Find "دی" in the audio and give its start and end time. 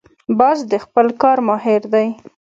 1.93-2.07